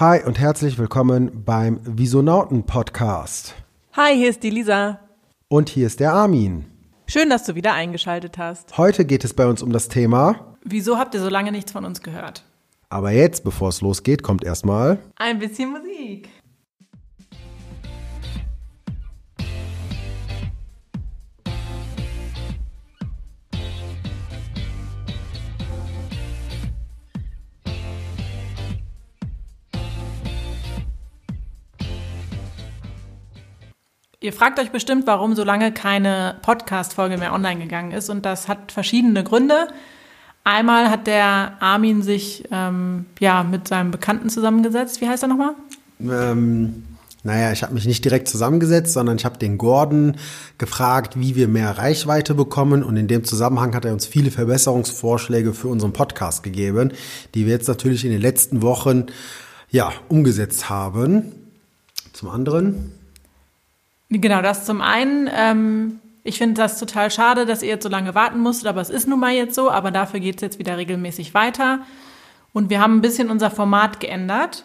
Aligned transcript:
Hi 0.00 0.24
und 0.24 0.38
herzlich 0.38 0.78
willkommen 0.78 1.44
beim 1.44 1.78
Visonauten 1.84 2.64
Podcast. 2.64 3.54
Hi, 3.92 4.16
hier 4.16 4.30
ist 4.30 4.42
die 4.42 4.48
Lisa. 4.48 4.98
Und 5.48 5.68
hier 5.68 5.86
ist 5.86 6.00
der 6.00 6.14
Armin. 6.14 6.64
Schön, 7.06 7.28
dass 7.28 7.44
du 7.44 7.54
wieder 7.54 7.74
eingeschaltet 7.74 8.38
hast. 8.38 8.78
Heute 8.78 9.04
geht 9.04 9.24
es 9.24 9.34
bei 9.34 9.46
uns 9.46 9.62
um 9.62 9.72
das 9.72 9.88
Thema. 9.88 10.56
Wieso 10.64 10.96
habt 10.96 11.12
ihr 11.12 11.20
so 11.20 11.28
lange 11.28 11.52
nichts 11.52 11.72
von 11.72 11.84
uns 11.84 12.00
gehört? 12.00 12.44
Aber 12.88 13.10
jetzt, 13.10 13.44
bevor 13.44 13.68
es 13.68 13.82
losgeht, 13.82 14.22
kommt 14.22 14.42
erstmal 14.42 14.96
ein 15.16 15.38
bisschen 15.38 15.70
Musik. 15.70 16.30
Ihr 34.22 34.34
fragt 34.34 34.58
euch 34.58 34.70
bestimmt, 34.70 35.06
warum 35.06 35.34
so 35.34 35.44
lange 35.44 35.72
keine 35.72 36.36
Podcast-Folge 36.42 37.16
mehr 37.16 37.32
online 37.32 37.58
gegangen 37.58 37.92
ist. 37.92 38.10
Und 38.10 38.26
das 38.26 38.48
hat 38.48 38.70
verschiedene 38.70 39.24
Gründe. 39.24 39.68
Einmal 40.44 40.90
hat 40.90 41.06
der 41.06 41.54
Armin 41.60 42.02
sich 42.02 42.44
ähm, 42.50 43.06
ja 43.18 43.42
mit 43.42 43.68
seinem 43.68 43.90
Bekannten 43.90 44.28
zusammengesetzt. 44.28 45.00
Wie 45.00 45.08
heißt 45.08 45.22
er 45.24 45.28
nochmal? 45.28 45.54
Ähm, 46.00 46.84
naja, 47.22 47.50
ich 47.52 47.62
habe 47.62 47.72
mich 47.72 47.86
nicht 47.86 48.04
direkt 48.04 48.28
zusammengesetzt, 48.28 48.92
sondern 48.92 49.16
ich 49.16 49.24
habe 49.24 49.38
den 49.38 49.56
Gordon 49.56 50.16
gefragt, 50.58 51.18
wie 51.18 51.34
wir 51.34 51.48
mehr 51.48 51.78
Reichweite 51.78 52.34
bekommen. 52.34 52.82
Und 52.82 52.98
in 52.98 53.08
dem 53.08 53.24
Zusammenhang 53.24 53.74
hat 53.74 53.86
er 53.86 53.94
uns 53.94 54.04
viele 54.04 54.30
Verbesserungsvorschläge 54.30 55.54
für 55.54 55.68
unseren 55.68 55.94
Podcast 55.94 56.42
gegeben, 56.42 56.92
die 57.34 57.46
wir 57.46 57.54
jetzt 57.54 57.68
natürlich 57.68 58.04
in 58.04 58.10
den 58.10 58.20
letzten 58.20 58.60
Wochen 58.60 59.06
ja 59.70 59.90
umgesetzt 60.10 60.68
haben. 60.68 61.32
Zum 62.12 62.28
anderen 62.28 62.99
Genau, 64.10 64.42
das 64.42 64.64
zum 64.64 64.80
einen. 64.80 65.30
Ähm, 65.32 66.00
ich 66.24 66.38
finde 66.38 66.60
das 66.60 66.78
total 66.78 67.10
schade, 67.10 67.46
dass 67.46 67.62
ihr 67.62 67.68
jetzt 67.68 67.84
so 67.84 67.88
lange 67.88 68.14
warten 68.14 68.40
musstet, 68.40 68.66
aber 68.66 68.80
es 68.80 68.90
ist 68.90 69.08
nun 69.08 69.20
mal 69.20 69.32
jetzt 69.32 69.54
so. 69.54 69.70
Aber 69.70 69.90
dafür 69.90 70.20
geht 70.20 70.36
es 70.36 70.42
jetzt 70.42 70.58
wieder 70.58 70.76
regelmäßig 70.76 71.32
weiter. 71.32 71.80
Und 72.52 72.70
wir 72.70 72.80
haben 72.80 72.96
ein 72.96 73.00
bisschen 73.00 73.30
unser 73.30 73.50
Format 73.50 74.00
geändert. 74.00 74.64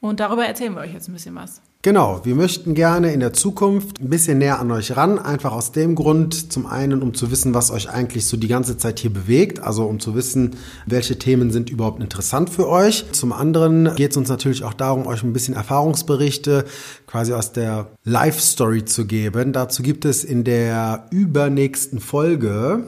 Und 0.00 0.20
darüber 0.20 0.46
erzählen 0.46 0.74
wir 0.74 0.80
euch 0.80 0.94
jetzt 0.94 1.08
ein 1.08 1.12
bisschen 1.12 1.34
was. 1.34 1.60
Genau, 1.84 2.20
wir 2.22 2.36
möchten 2.36 2.74
gerne 2.74 3.12
in 3.12 3.18
der 3.18 3.32
Zukunft 3.32 4.00
ein 4.00 4.08
bisschen 4.08 4.38
näher 4.38 4.60
an 4.60 4.70
euch 4.70 4.96
ran, 4.96 5.18
einfach 5.18 5.50
aus 5.50 5.72
dem 5.72 5.96
Grund, 5.96 6.52
zum 6.52 6.64
einen, 6.64 7.02
um 7.02 7.12
zu 7.12 7.32
wissen, 7.32 7.54
was 7.54 7.72
euch 7.72 7.90
eigentlich 7.90 8.26
so 8.26 8.36
die 8.36 8.46
ganze 8.46 8.76
Zeit 8.76 9.00
hier 9.00 9.12
bewegt, 9.12 9.58
also 9.58 9.86
um 9.86 9.98
zu 9.98 10.14
wissen, 10.14 10.54
welche 10.86 11.18
Themen 11.18 11.50
sind 11.50 11.70
überhaupt 11.70 12.00
interessant 12.00 12.50
für 12.50 12.68
euch. 12.68 13.06
Zum 13.10 13.32
anderen 13.32 13.96
geht 13.96 14.12
es 14.12 14.16
uns 14.16 14.28
natürlich 14.28 14.62
auch 14.62 14.74
darum, 14.74 15.08
euch 15.08 15.24
ein 15.24 15.32
bisschen 15.32 15.54
Erfahrungsberichte 15.56 16.66
quasi 17.08 17.32
aus 17.32 17.52
der 17.52 17.90
Life-Story 18.04 18.84
zu 18.84 19.04
geben. 19.04 19.52
Dazu 19.52 19.82
gibt 19.82 20.04
es 20.04 20.22
in 20.22 20.44
der 20.44 21.08
übernächsten 21.10 21.98
Folge 21.98 22.84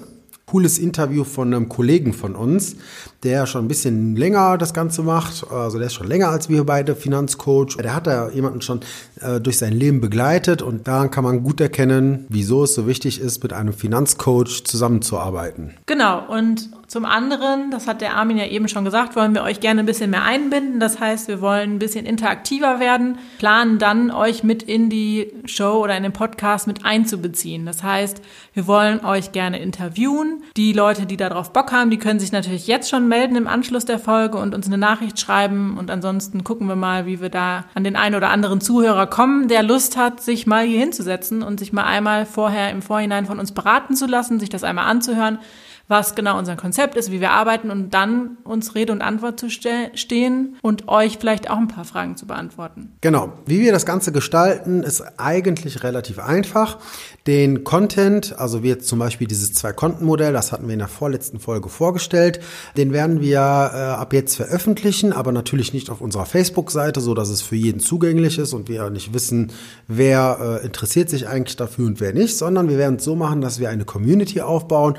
cooles 0.55 0.79
Interview 0.79 1.25
von 1.25 1.53
einem 1.53 1.69
Kollegen 1.69 2.13
von 2.13 2.37
uns, 2.37 2.77
der 3.25 3.45
schon 3.47 3.65
ein 3.65 3.67
bisschen 3.67 4.15
länger 4.15 4.57
das 4.57 4.73
Ganze 4.73 5.03
macht. 5.03 5.45
Also 5.51 5.79
der 5.79 5.89
ist 5.89 5.95
schon 5.95 6.07
länger 6.07 6.29
als 6.29 6.49
wir 6.49 6.63
beide 6.63 6.95
Finanzcoach. 6.95 7.77
Der 7.79 7.93
hat 7.93 8.07
da 8.07 8.31
jemanden 8.31 8.63
schon 8.63 8.79
äh, 9.21 9.41
durch 9.41 9.59
sein 9.59 9.73
Leben 9.73 10.01
begleitet 10.01 10.63
und 10.63 10.87
daran 10.87 11.11
kann 11.11 11.25
man 11.25 11.43
gut 11.43 11.61
erkennen, 11.61 12.27
wieso 12.29 12.63
es 12.63 12.75
so 12.75 12.87
wichtig 12.87 13.21
ist, 13.21 13.43
mit 13.43 13.53
einem 13.53 13.73
Finanzcoach 13.73 14.63
zusammenzuarbeiten. 14.63 15.73
Genau. 15.87 16.25
Und 16.29 16.71
zum 16.95 17.07
anderen, 17.07 17.73
das 17.73 17.89
hat 17.89 18.03
der 18.03 18.15
Armin 18.15 18.39
ja 18.39 18.47
eben 18.47 18.69
schon 18.69 18.85
gesagt, 18.85 19.17
wollen 19.17 19.35
wir 19.35 19.43
euch 19.43 19.59
gerne 19.59 19.81
ein 19.81 19.87
bisschen 19.87 20.11
mehr 20.11 20.23
einbinden. 20.23 20.79
Das 20.79 21.01
heißt, 21.01 21.27
wir 21.27 21.41
wollen 21.41 21.73
ein 21.73 21.79
bisschen 21.81 22.07
interaktiver 22.07 22.79
werden, 22.79 23.19
planen 23.41 23.81
dann 23.81 24.13
euch 24.13 24.45
mit 24.45 24.63
in 24.63 24.91
die 24.91 25.33
Show 25.45 25.83
oder 25.83 25.97
in 25.97 26.05
den 26.05 26.13
Podcast 26.13 26.69
mit 26.69 26.85
einzubeziehen. 26.85 27.67
Das 27.67 27.83
heißt, 27.83 28.23
wir 28.53 28.69
wollen 28.69 29.05
euch 29.05 29.33
gerne 29.33 29.59
interviewen. 29.59 30.45
Die 30.57 30.73
Leute, 30.73 31.05
die 31.05 31.17
darauf 31.17 31.53
Bock 31.53 31.73
haben, 31.73 31.91
die 31.91 31.99
können 31.99 32.21
sich 32.21 32.31
natürlich 32.31 32.69
jetzt 32.69 32.89
schon 32.89 33.09
melden 33.09 33.35
im 33.35 33.49
Anschluss 33.49 33.87
der 33.87 33.99
Folge 33.99 34.39
und 34.39 34.55
uns 34.55 34.69
eine 34.69 34.79
Nachricht 34.79 35.19
schreiben. 35.19 35.77
Und 35.77 35.91
ansonsten 35.91 36.45
gucken 36.45 36.69
wir 36.69 36.77
mal, 36.77 37.07
wie 37.07 37.21
wir 37.21 37.29
da 37.29 37.65
an 37.75 37.83
den 37.83 37.97
einen 37.97 38.15
oder 38.15 38.31
anderen 38.31 38.61
Zuhörer 38.61 39.09
kommen, 39.09 39.49
der 39.49 39.65
Lust 39.65 39.97
hat, 39.97 40.21
sich 40.21 40.47
mal 40.47 40.65
hier 40.65 40.79
hinzusetzen 40.79 41.43
und 41.43 41.59
sich 41.59 41.73
mal 41.73 41.87
einmal 41.87 42.25
vorher 42.25 42.71
im 42.71 42.83
Vorhinein 42.83 43.27
von 43.27 43.41
uns 43.41 43.51
beraten 43.51 43.97
zu 43.97 44.07
lassen, 44.07 44.39
sich 44.39 44.49
das 44.49 44.63
einmal 44.63 44.87
anzuhören 44.87 45.41
was 45.87 46.15
genau 46.15 46.39
unser 46.39 46.57
Konzept 46.57 46.97
ist, 46.97 47.11
wie 47.11 47.21
wir 47.21 47.31
arbeiten 47.31 47.71
und 47.71 47.93
dann 47.93 48.39
uns 48.45 48.75
Rede 48.75 48.93
und 48.93 49.03
Antwort 49.03 49.39
zu 49.39 49.51
ste 49.51 49.91
stehen 49.95 50.57
und 50.63 50.89
euch 50.89 51.19
vielleicht 51.19 51.51
auch 51.51 51.59
ein 51.59 51.69
paar 51.69 51.85
Fragen 51.85 52.17
zu 52.17 52.27
beantworten. 52.27 52.93
Genau. 53.03 53.33
Wie 53.45 53.61
wir 53.61 53.73
das 53.73 53.85
Ganze 53.85 54.11
gestalten, 54.11 54.83
ist 54.83 55.03
eigentlich 55.19 55.83
relativ 55.83 56.19
einfach. 56.19 56.79
Den 57.27 57.65
Content, 57.65 58.39
also 58.39 58.63
wie 58.63 58.69
jetzt 58.69 58.89
zum 58.89 58.99
Beispiel 58.99 59.27
dieses 59.27 59.53
Zwei-Konten-Modell, 59.53 60.33
das 60.33 60.53
hatten 60.53 60.67
wir 60.67 60.73
in 60.73 60.79
der 60.79 60.89
vorletzten 60.89 61.39
Folge 61.39 61.69
vorgestellt, 61.69 62.41
den 62.77 62.93
werden 62.93 63.21
wir 63.21 63.39
äh, 63.39 63.41
ab 63.41 64.13
jetzt 64.13 64.37
veröffentlichen, 64.37 65.13
aber 65.13 65.33
natürlich 65.33 65.73
nicht 65.73 65.91
auf 65.91 66.01
unserer 66.01 66.27
Facebook-Seite, 66.27 67.01
so 67.01 67.15
dass 67.15 67.29
es 67.29 67.43
für 67.43 67.57
jeden 67.57 67.81
zugänglich 67.81 68.39
ist 68.39 68.53
und 68.53 68.69
wir 68.69 68.89
nicht 68.91 69.13
wissen, 69.13 69.53
wer 69.89 70.61
äh, 70.63 70.67
interessiert 70.67 71.11
sich 71.11 71.29
eigentlich 71.29 71.57
dafür 71.57 71.87
und 71.87 72.01
wer 72.01 72.13
nicht, 72.13 72.37
sondern 72.37 72.69
wir 72.69 72.79
werden 72.79 72.97
es 72.97 73.05
so 73.05 73.17
machen, 73.17 73.41
dass 73.41 73.59
wir 73.59 73.71
eine 73.71 73.85
Community 73.85 74.41
aufbauen, 74.41 74.97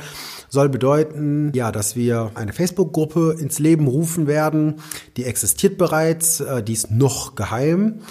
soll 0.50 0.69
bedeuten, 0.75 1.53
ja, 1.56 1.72
dass 1.72 1.96
wir 1.96 2.31
eine 2.36 2.52
Facebook-Gruppe 2.52 3.38
ins 3.40 3.59
Leben 3.59 3.88
rufen 3.88 4.28
werden. 4.28 4.81
Die 5.16 5.24
existiert 5.24 5.78
bereits, 5.78 6.41
äh, 6.41 6.62
die 6.62 6.74
ist 6.74 6.91
noch 6.91 7.36
geheim. 7.36 8.02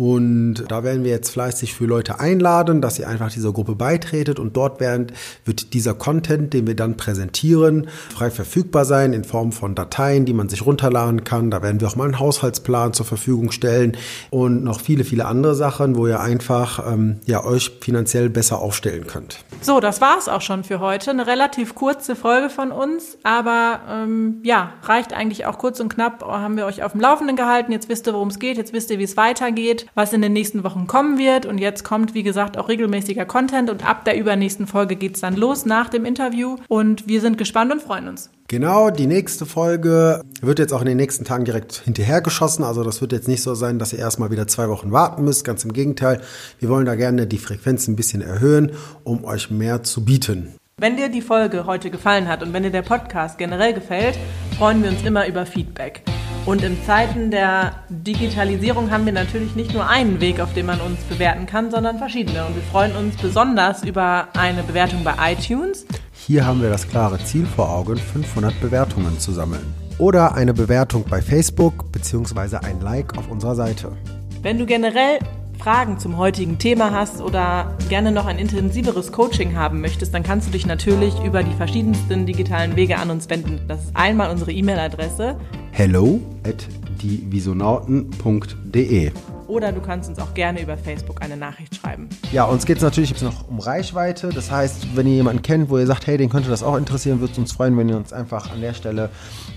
Und 0.00 0.64
da 0.68 0.82
werden 0.82 1.04
wir 1.04 1.10
jetzt 1.10 1.28
fleißig 1.28 1.74
für 1.74 1.84
Leute 1.84 2.20
einladen, 2.20 2.80
dass 2.80 2.98
ihr 2.98 3.06
einfach 3.06 3.30
dieser 3.30 3.52
Gruppe 3.52 3.74
beitretet 3.74 4.38
und 4.38 4.56
dort 4.56 4.80
werden, 4.80 5.08
wird 5.44 5.74
dieser 5.74 5.92
Content, 5.92 6.54
den 6.54 6.66
wir 6.66 6.74
dann 6.74 6.96
präsentieren, 6.96 7.86
frei 8.08 8.30
verfügbar 8.30 8.86
sein 8.86 9.12
in 9.12 9.24
Form 9.24 9.52
von 9.52 9.74
Dateien, 9.74 10.24
die 10.24 10.32
man 10.32 10.48
sich 10.48 10.64
runterladen 10.64 11.22
kann. 11.24 11.50
Da 11.50 11.60
werden 11.60 11.82
wir 11.82 11.88
auch 11.88 11.96
mal 11.96 12.04
einen 12.04 12.18
Haushaltsplan 12.18 12.94
zur 12.94 13.04
Verfügung 13.04 13.50
stellen 13.50 13.94
und 14.30 14.64
noch 14.64 14.80
viele, 14.80 15.04
viele 15.04 15.26
andere 15.26 15.54
Sachen, 15.54 15.96
wo 15.96 16.06
ihr 16.06 16.20
einfach 16.20 16.90
ähm, 16.90 17.20
ja, 17.26 17.44
euch 17.44 17.70
finanziell 17.82 18.30
besser 18.30 18.58
aufstellen 18.58 19.06
könnt. 19.06 19.44
So, 19.60 19.80
das 19.80 20.00
war 20.00 20.16
es 20.16 20.30
auch 20.30 20.40
schon 20.40 20.64
für 20.64 20.80
heute. 20.80 21.10
Eine 21.10 21.26
relativ 21.26 21.74
kurze 21.74 22.16
Folge 22.16 22.48
von 22.48 22.72
uns, 22.72 23.18
aber 23.22 23.80
ähm, 23.86 24.40
ja, 24.44 24.72
reicht 24.84 25.12
eigentlich 25.12 25.44
auch 25.44 25.58
kurz 25.58 25.78
und 25.78 25.90
knapp. 25.90 26.24
Haben 26.24 26.56
wir 26.56 26.64
euch 26.64 26.82
auf 26.82 26.92
dem 26.92 27.02
Laufenden 27.02 27.36
gehalten. 27.36 27.70
Jetzt 27.70 27.90
wisst 27.90 28.06
ihr, 28.06 28.14
worum 28.14 28.28
es 28.28 28.38
geht. 28.38 28.56
Jetzt 28.56 28.72
wisst 28.72 28.90
ihr, 28.90 28.98
wie 28.98 29.04
es 29.04 29.18
weitergeht 29.18 29.89
was 29.94 30.12
in 30.12 30.22
den 30.22 30.32
nächsten 30.32 30.64
Wochen 30.64 30.86
kommen 30.86 31.18
wird. 31.18 31.46
Und 31.46 31.58
jetzt 31.58 31.84
kommt, 31.84 32.14
wie 32.14 32.22
gesagt, 32.22 32.58
auch 32.58 32.68
regelmäßiger 32.68 33.24
Content. 33.24 33.70
Und 33.70 33.86
ab 33.86 34.04
der 34.04 34.18
übernächsten 34.18 34.66
Folge 34.66 34.96
geht 34.96 35.14
es 35.14 35.20
dann 35.20 35.36
los 35.36 35.66
nach 35.66 35.88
dem 35.88 36.04
Interview. 36.04 36.56
Und 36.68 37.08
wir 37.08 37.20
sind 37.20 37.38
gespannt 37.38 37.72
und 37.72 37.82
freuen 37.82 38.08
uns. 38.08 38.30
Genau, 38.48 38.90
die 38.90 39.06
nächste 39.06 39.46
Folge 39.46 40.22
wird 40.40 40.58
jetzt 40.58 40.72
auch 40.72 40.80
in 40.80 40.88
den 40.88 40.96
nächsten 40.96 41.24
Tagen 41.24 41.44
direkt 41.44 41.82
hinterher 41.84 42.20
geschossen. 42.20 42.64
Also 42.64 42.82
das 42.82 43.00
wird 43.00 43.12
jetzt 43.12 43.28
nicht 43.28 43.42
so 43.42 43.54
sein, 43.54 43.78
dass 43.78 43.92
ihr 43.92 44.00
erstmal 44.00 44.30
wieder 44.30 44.48
zwei 44.48 44.68
Wochen 44.68 44.90
warten 44.90 45.24
müsst. 45.24 45.44
Ganz 45.44 45.64
im 45.64 45.72
Gegenteil. 45.72 46.20
Wir 46.58 46.68
wollen 46.68 46.86
da 46.86 46.96
gerne 46.96 47.26
die 47.26 47.38
Frequenz 47.38 47.86
ein 47.86 47.96
bisschen 47.96 48.22
erhöhen, 48.22 48.72
um 49.04 49.24
euch 49.24 49.50
mehr 49.50 49.82
zu 49.84 50.04
bieten. 50.04 50.54
Wenn 50.78 50.96
dir 50.96 51.10
die 51.10 51.20
Folge 51.20 51.66
heute 51.66 51.90
gefallen 51.90 52.26
hat 52.26 52.42
und 52.42 52.52
wenn 52.52 52.62
dir 52.62 52.70
der 52.70 52.82
Podcast 52.82 53.36
generell 53.36 53.74
gefällt, 53.74 54.18
freuen 54.56 54.82
wir 54.82 54.90
uns 54.90 55.02
immer 55.04 55.28
über 55.28 55.44
Feedback. 55.44 56.02
Und 56.46 56.62
in 56.62 56.82
Zeiten 56.84 57.30
der 57.30 57.72
Digitalisierung 57.90 58.90
haben 58.90 59.04
wir 59.04 59.12
natürlich 59.12 59.54
nicht 59.54 59.74
nur 59.74 59.86
einen 59.88 60.20
Weg, 60.20 60.40
auf 60.40 60.54
dem 60.54 60.66
man 60.66 60.80
uns 60.80 60.98
bewerten 61.02 61.46
kann, 61.46 61.70
sondern 61.70 61.98
verschiedene. 61.98 62.46
Und 62.46 62.54
wir 62.56 62.62
freuen 62.62 62.96
uns 62.96 63.16
besonders 63.16 63.84
über 63.84 64.28
eine 64.34 64.62
Bewertung 64.62 65.04
bei 65.04 65.14
iTunes. 65.32 65.84
Hier 66.12 66.46
haben 66.46 66.62
wir 66.62 66.70
das 66.70 66.88
klare 66.88 67.18
Ziel 67.18 67.44
vor 67.44 67.68
Augen, 67.68 67.98
500 67.98 68.58
Bewertungen 68.60 69.18
zu 69.18 69.32
sammeln. 69.32 69.74
Oder 69.98 70.34
eine 70.34 70.54
Bewertung 70.54 71.04
bei 71.08 71.20
Facebook 71.20 71.92
bzw. 71.92 72.56
ein 72.56 72.80
Like 72.80 73.18
auf 73.18 73.30
unserer 73.30 73.54
Seite. 73.54 73.92
Wenn 74.40 74.58
du 74.58 74.64
generell 74.64 75.18
Fragen 75.58 75.98
zum 75.98 76.16
heutigen 76.16 76.56
Thema 76.58 76.90
hast 76.90 77.20
oder 77.20 77.76
gerne 77.90 78.12
noch 78.12 78.24
ein 78.24 78.38
intensiveres 78.38 79.12
Coaching 79.12 79.56
haben 79.56 79.82
möchtest, 79.82 80.14
dann 80.14 80.22
kannst 80.22 80.48
du 80.48 80.52
dich 80.52 80.64
natürlich 80.64 81.12
über 81.22 81.42
die 81.42 81.52
verschiedensten 81.52 82.24
digitalen 82.24 82.76
Wege 82.76 82.96
an 82.96 83.10
uns 83.10 83.28
wenden. 83.28 83.60
Das 83.68 83.84
ist 83.84 83.94
einmal 83.94 84.30
unsere 84.30 84.52
E-Mail-Adresse 84.52 85.36
hello 85.72 86.20
at 86.44 86.68
dievisonauten.de 87.02 89.12
oder 89.50 89.72
du 89.72 89.80
kannst 89.80 90.08
uns 90.08 90.18
auch 90.20 90.32
gerne 90.32 90.62
über 90.62 90.76
Facebook 90.76 91.22
eine 91.22 91.36
Nachricht 91.36 91.74
schreiben. 91.74 92.08
Ja, 92.32 92.44
uns 92.44 92.66
geht 92.66 92.76
es 92.76 92.84
natürlich 92.84 93.10
jetzt 93.10 93.22
noch 93.22 93.48
um 93.48 93.58
Reichweite. 93.58 94.28
Das 94.28 94.50
heißt, 94.50 94.96
wenn 94.96 95.08
ihr 95.08 95.14
jemanden 95.14 95.42
kennt, 95.42 95.68
wo 95.68 95.78
ihr 95.78 95.86
sagt, 95.86 96.06
hey, 96.06 96.16
den 96.16 96.30
könnte 96.30 96.48
das 96.48 96.62
auch 96.62 96.76
interessieren, 96.76 97.20
würde 97.20 97.32
es 97.32 97.38
uns 97.38 97.52
freuen, 97.52 97.76
wenn 97.76 97.88
ihr 97.88 97.96
uns 97.96 98.12
einfach 98.12 98.52
an 98.52 98.60
der 98.60 98.74
Stelle 98.74 99.10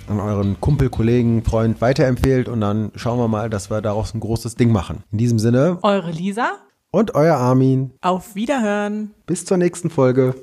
an 0.10 0.19
euren 0.19 0.60
Kumpel, 0.60 0.89
Kollegen, 0.89 1.44
Freund 1.44 1.80
weiterempfehlt 1.80 2.50
und 2.50 2.59
dann 2.59 2.92
schauen 2.95 3.19
wir 3.19 3.27
mal, 3.27 3.51
dass 3.51 3.69
wir 3.69 3.81
daraus 3.81 4.16
ein 4.16 4.19
großes 4.19 4.56
Ding 4.56 4.71
machen. 4.71 5.04
In 5.12 5.19
diesem 5.19 5.38
Sinne, 5.38 5.77
eure 5.83 6.09
Lisa 6.09 6.54
und 6.89 7.13
euer 7.13 7.36
Armin. 7.36 7.92
Auf 8.01 8.36
Wiederhören. 8.36 9.12
Bis 9.27 9.45
zur 9.45 9.57
nächsten 9.57 9.92
Folge. 9.92 10.33